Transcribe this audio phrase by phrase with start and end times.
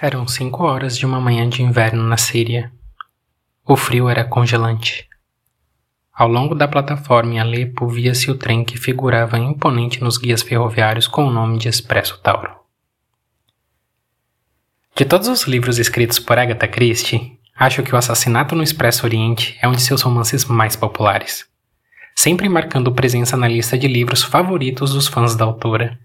[0.00, 2.70] Eram cinco horas de uma manhã de inverno na Síria.
[3.66, 5.08] O frio era congelante.
[6.14, 11.08] Ao longo da plataforma em Alepo via-se o trem que figurava imponente nos guias ferroviários
[11.08, 12.48] com o nome de Expresso Tauro.
[14.94, 19.58] De todos os livros escritos por Agatha Christie, acho que O Assassinato no Expresso Oriente
[19.60, 21.44] é um de seus romances mais populares,
[22.14, 25.98] sempre marcando presença na lista de livros favoritos dos fãs da autora.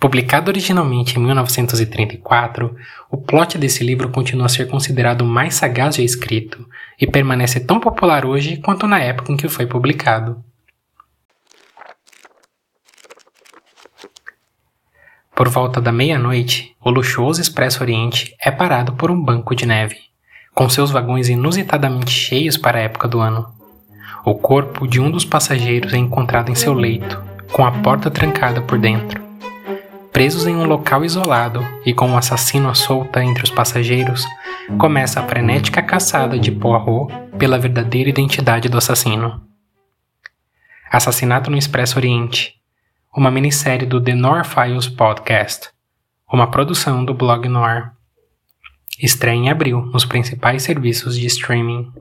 [0.00, 2.76] Publicado originalmente em 1934,
[3.10, 6.64] o plot desse livro continua a ser considerado o mais sagaz já escrito
[7.00, 10.40] e permanece tão popular hoje quanto na época em que foi publicado.
[15.34, 19.96] Por volta da meia-noite, o luxuoso Expresso Oriente é parado por um banco de neve,
[20.54, 23.52] com seus vagões inusitadamente cheios para a época do ano.
[24.24, 28.62] O corpo de um dos passageiros é encontrado em seu leito, com a porta trancada
[28.62, 29.27] por dentro.
[30.12, 34.24] Presos em um local isolado e com um assassino à solta entre os passageiros,
[34.78, 39.42] começa a frenética caçada de Poirot pela verdadeira identidade do assassino.
[40.90, 42.54] Assassinato no Expresso Oriente,
[43.14, 45.70] uma minissérie do The Noir Files Podcast,
[46.32, 47.92] uma produção do blog Noir.
[49.00, 51.92] Estreia em abril nos principais serviços de streaming.